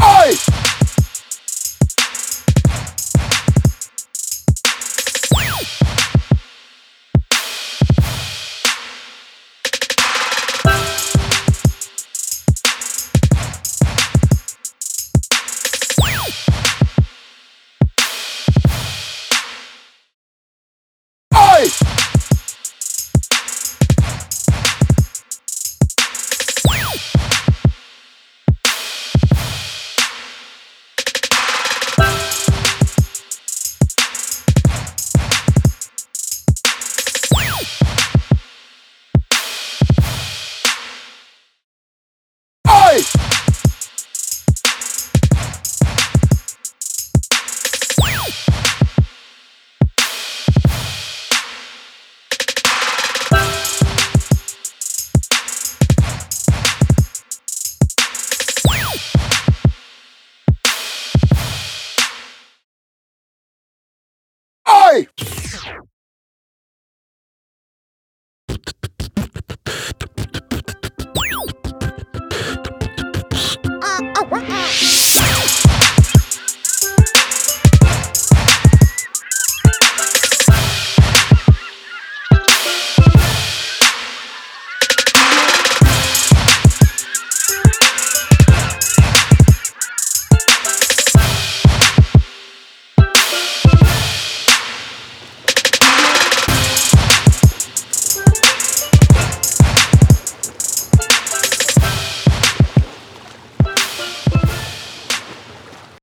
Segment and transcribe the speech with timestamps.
[0.00, 0.59] Hey!
[64.90, 65.39] Hey!